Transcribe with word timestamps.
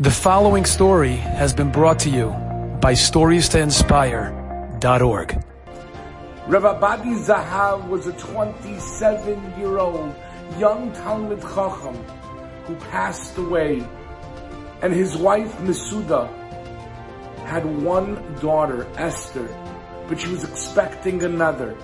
The 0.00 0.12
following 0.12 0.64
story 0.64 1.16
has 1.16 1.52
been 1.52 1.72
brought 1.72 1.98
to 2.00 2.08
you 2.08 2.28
by 2.80 2.92
StoriesToInspire.org. 2.92 5.44
Rav 6.46 6.62
Abadi 6.62 7.26
Zahav 7.26 7.88
was 7.88 8.06
a 8.06 8.12
27-year-old 8.12 10.14
young 10.56 10.92
Talmid 10.92 11.40
Chacham 11.40 11.96
who 12.66 12.76
passed 12.92 13.36
away, 13.38 13.84
and 14.82 14.92
his 14.92 15.16
wife 15.16 15.52
Masuda 15.58 16.28
had 17.44 17.66
one 17.82 18.36
daughter, 18.36 18.86
Esther, 18.98 19.48
but 20.06 20.20
she 20.20 20.28
was 20.28 20.44
expecting 20.44 21.24
another. 21.24 21.76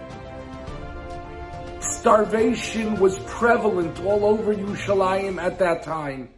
Starvation 1.81 2.95
was 3.01 3.19
prevalent 3.27 3.99
all 4.05 4.25
over 4.25 4.55
Yerushalayim 4.55 5.43
at 5.43 5.59
that 5.59 5.83
time 5.83 6.29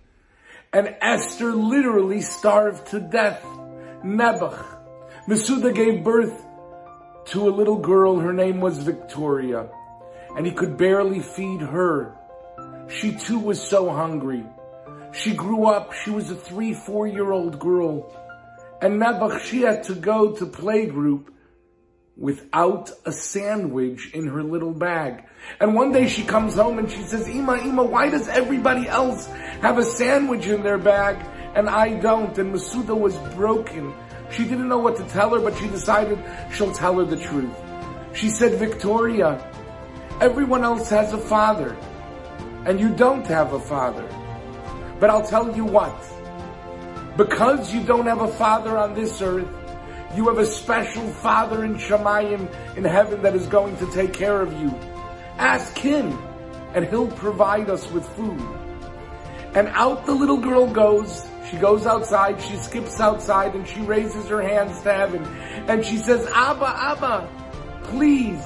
and 0.76 0.94
Esther 1.00 1.54
literally 1.54 2.20
starved 2.20 2.88
to 2.88 3.00
death. 3.00 3.42
Nebuch. 4.04 4.62
Masuda 5.26 5.74
gave 5.74 6.04
birth 6.04 6.44
to 7.32 7.48
a 7.48 7.52
little 7.58 7.78
girl. 7.78 8.18
Her 8.18 8.34
name 8.34 8.60
was 8.60 8.76
Victoria, 8.76 9.70
and 10.36 10.44
he 10.44 10.52
could 10.52 10.76
barely 10.76 11.20
feed 11.20 11.62
her. 11.62 12.14
She 12.88 13.12
too 13.14 13.38
was 13.38 13.58
so 13.58 13.88
hungry. 13.88 14.44
She 15.12 15.32
grew 15.32 15.64
up. 15.64 15.94
She 15.94 16.10
was 16.10 16.30
a 16.30 16.34
three, 16.34 16.74
four 16.74 17.06
year 17.06 17.32
old 17.32 17.58
girl. 17.58 18.12
And 18.82 19.00
Nebuch, 19.00 19.40
she 19.40 19.62
had 19.62 19.84
to 19.84 19.94
go 19.94 20.32
to 20.32 20.44
playgroup 20.44 21.28
without 22.16 22.90
a 23.04 23.12
sandwich 23.12 24.12
in 24.14 24.26
her 24.26 24.42
little 24.42 24.72
bag. 24.72 25.24
And 25.60 25.74
one 25.74 25.92
day 25.92 26.08
she 26.08 26.24
comes 26.24 26.54
home 26.54 26.78
and 26.78 26.90
she 26.90 27.02
says, 27.02 27.28
Ima, 27.28 27.56
Ima, 27.58 27.84
why 27.84 28.08
does 28.08 28.26
everybody 28.28 28.88
else 28.88 29.26
have 29.60 29.78
a 29.78 29.84
sandwich 29.84 30.46
in 30.46 30.62
their 30.62 30.78
bag 30.78 31.16
and 31.54 31.68
I 31.68 32.00
don't? 32.00 32.36
And 32.38 32.54
Masuda 32.54 32.98
was 32.98 33.16
broken. 33.34 33.94
She 34.30 34.44
didn't 34.44 34.68
know 34.68 34.78
what 34.78 34.96
to 34.96 35.04
tell 35.08 35.30
her, 35.34 35.40
but 35.40 35.56
she 35.58 35.68
decided 35.68 36.18
she'll 36.52 36.72
tell 36.72 36.98
her 36.98 37.04
the 37.04 37.18
truth. 37.18 37.54
She 38.14 38.30
said, 38.30 38.58
Victoria, 38.58 39.52
everyone 40.20 40.64
else 40.64 40.88
has 40.88 41.12
a 41.12 41.18
father 41.18 41.76
and 42.64 42.80
you 42.80 42.94
don't 42.96 43.26
have 43.26 43.52
a 43.52 43.60
father. 43.60 44.08
But 44.98 45.10
I'll 45.10 45.26
tell 45.26 45.54
you 45.54 45.66
what, 45.66 45.94
because 47.16 47.72
you 47.74 47.82
don't 47.84 48.06
have 48.06 48.22
a 48.22 48.32
father 48.32 48.78
on 48.78 48.94
this 48.94 49.20
earth, 49.20 49.46
you 50.14 50.28
have 50.28 50.38
a 50.38 50.46
special 50.46 51.08
father 51.08 51.64
in 51.64 51.74
Shemayim 51.74 52.76
in 52.76 52.84
heaven 52.84 53.22
that 53.22 53.34
is 53.34 53.46
going 53.46 53.76
to 53.78 53.90
take 53.92 54.12
care 54.12 54.40
of 54.40 54.52
you. 54.60 54.68
Ask 55.38 55.76
him 55.76 56.12
and 56.74 56.86
he'll 56.86 57.10
provide 57.10 57.68
us 57.70 57.90
with 57.90 58.06
food. 58.10 58.40
And 59.54 59.68
out 59.68 60.06
the 60.06 60.12
little 60.12 60.38
girl 60.38 60.66
goes. 60.66 61.26
She 61.50 61.56
goes 61.56 61.86
outside, 61.86 62.42
she 62.42 62.56
skips 62.56 63.00
outside 63.00 63.54
and 63.54 63.66
she 63.66 63.80
raises 63.80 64.26
her 64.28 64.42
hands 64.42 64.80
to 64.82 64.92
heaven 64.92 65.24
and 65.68 65.84
she 65.84 65.96
says, 65.96 66.26
Abba, 66.34 66.66
Abba, 66.66 67.28
please 67.84 68.42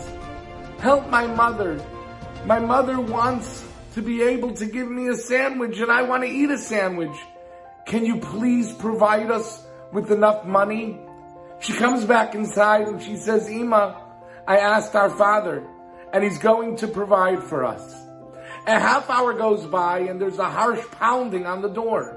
help 0.79 1.09
my 1.09 1.27
mother. 1.27 1.83
My 2.45 2.59
mother 2.59 3.01
wants 3.01 3.67
to 3.95 4.03
be 4.03 4.23
able 4.23 4.53
to 4.55 4.67
give 4.67 4.91
me 4.91 5.09
a 5.09 5.15
sandwich 5.15 5.79
and 5.79 5.91
I 5.91 6.03
want 6.03 6.25
to 6.25 6.29
eat 6.29 6.51
a 6.51 6.59
sandwich. 6.59 7.17
Can 7.87 8.05
you 8.05 8.19
please 8.19 8.73
provide 8.75 9.31
us 9.31 9.67
with 9.93 10.13
enough 10.13 10.45
money? 10.45 11.01
She 11.61 11.75
comes 11.75 12.07
back 12.07 12.35
inside 12.35 12.89
and 12.89 13.03
she 13.03 13.17
says, 13.17 13.49
Ima, 13.49 14.03
I 14.49 14.57
asked 14.57 14.97
our 14.97 15.11
father 15.11 15.67
and 16.13 16.25
he's 16.25 16.39
going 16.39 16.77
to 16.77 16.89
provide 16.89 17.43
for 17.43 17.65
us. 17.65 17.95
A 18.67 18.81
half 18.81 19.11
hour 19.11 19.35
goes 19.35 19.67
by 19.67 20.01
and 20.01 20.21
there's 20.21 20.39
a 20.39 20.49
harsh 20.49 20.81
pounding 20.93 21.45
on 21.45 21.61
the 21.61 21.69
door. 21.69 22.17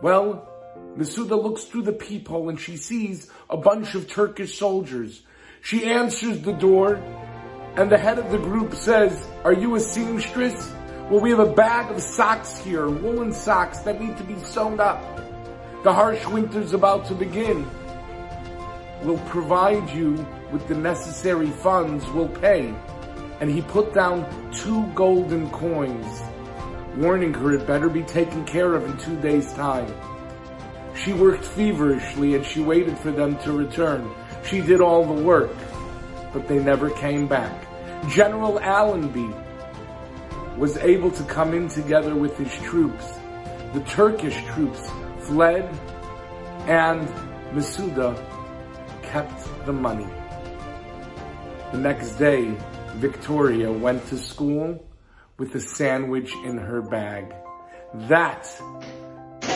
Well, 0.00 0.48
Masuda 0.96 1.40
looks 1.40 1.64
through 1.64 1.82
the 1.82 1.92
peephole 1.92 2.48
and 2.48 2.58
she 2.58 2.76
sees 2.76 3.30
a 3.50 3.56
bunch 3.56 3.96
of 3.96 4.08
Turkish 4.08 4.58
soldiers. 4.58 5.22
She 5.62 5.84
answers 5.84 6.40
the 6.40 6.52
door 6.52 6.94
and 7.76 7.90
the 7.90 7.98
head 7.98 8.20
of 8.20 8.30
the 8.30 8.38
group 8.38 8.74
says, 8.74 9.26
are 9.42 9.52
you 9.52 9.74
a 9.74 9.80
seamstress? 9.80 10.72
Well, 11.10 11.20
we 11.20 11.30
have 11.30 11.40
a 11.40 11.52
bag 11.52 11.90
of 11.90 12.00
socks 12.00 12.58
here, 12.58 12.88
woolen 12.88 13.32
socks 13.32 13.80
that 13.80 14.00
need 14.00 14.16
to 14.18 14.24
be 14.24 14.38
sewn 14.44 14.78
up. 14.78 15.02
The 15.82 15.92
harsh 15.92 16.24
winter's 16.26 16.74
about 16.74 17.06
to 17.06 17.14
begin 17.14 17.68
will 19.04 19.18
provide 19.28 19.90
you 19.90 20.26
with 20.50 20.66
the 20.66 20.74
necessary 20.74 21.50
funds, 21.50 22.06
will 22.08 22.28
pay. 22.28 22.74
And 23.40 23.50
he 23.50 23.60
put 23.62 23.92
down 23.92 24.26
two 24.52 24.86
golden 24.94 25.50
coins, 25.50 26.22
warning 26.96 27.34
her 27.34 27.52
it 27.52 27.66
better 27.66 27.88
be 27.88 28.02
taken 28.02 28.44
care 28.44 28.74
of 28.74 28.84
in 28.84 28.96
two 28.96 29.20
days' 29.20 29.52
time. 29.52 29.92
She 30.94 31.12
worked 31.12 31.44
feverishly 31.44 32.34
and 32.34 32.46
she 32.46 32.60
waited 32.60 32.96
for 32.98 33.10
them 33.10 33.36
to 33.38 33.52
return. 33.52 34.10
She 34.44 34.60
did 34.60 34.80
all 34.80 35.04
the 35.04 35.22
work, 35.22 35.54
but 36.32 36.48
they 36.48 36.58
never 36.58 36.90
came 36.90 37.26
back. 37.26 37.66
General 38.08 38.60
Allenby 38.60 39.30
was 40.56 40.76
able 40.78 41.10
to 41.10 41.22
come 41.24 41.52
in 41.52 41.68
together 41.68 42.14
with 42.14 42.38
his 42.38 42.52
troops. 42.62 43.18
The 43.72 43.80
Turkish 43.80 44.36
troops 44.46 44.88
fled 45.20 45.68
and 46.66 47.08
Masuda 47.52 48.33
kept 49.14 49.64
the 49.64 49.72
money. 49.72 50.08
The 51.70 51.78
next 51.78 52.16
day, 52.16 52.52
Victoria 52.94 53.70
went 53.70 54.04
to 54.08 54.18
school 54.18 54.84
with 55.38 55.54
a 55.54 55.60
sandwich 55.60 56.34
in 56.44 56.58
her 56.58 56.82
bag. 56.82 57.32
That 58.10 58.44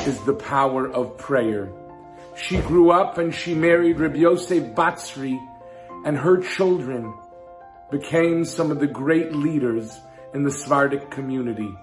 is 0.06 0.20
the 0.20 0.34
power 0.34 0.88
of 0.88 1.18
prayer. 1.18 1.72
She 2.36 2.58
grew 2.58 2.92
up 2.92 3.18
and 3.18 3.34
she 3.34 3.52
married 3.52 3.98
Rabbi 3.98 4.18
Yosef 4.18 4.62
Batzri 4.76 5.36
and 6.04 6.16
her 6.16 6.40
children 6.40 7.12
became 7.90 8.44
some 8.44 8.70
of 8.70 8.78
the 8.78 8.86
great 8.86 9.32
leaders 9.32 9.92
in 10.34 10.44
the 10.44 10.52
Sephardic 10.52 11.10
community. 11.10 11.74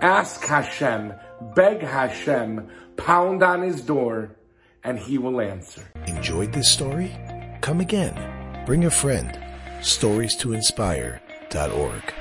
Ask 0.00 0.42
Hashem, 0.46 1.12
beg 1.54 1.82
Hashem, 1.82 2.70
pound 2.96 3.42
on 3.42 3.60
his 3.60 3.82
door, 3.82 4.36
and 4.82 4.98
he 4.98 5.18
will 5.18 5.42
answer. 5.42 5.82
Enjoyed 6.24 6.54
this 6.54 6.70
story? 6.70 7.14
Come 7.60 7.82
again. 7.82 8.16
Bring 8.64 8.86
a 8.86 8.90
friend. 8.90 9.38
Stories 9.82 10.34
to 10.36 10.54
inspire.org. 10.54 12.14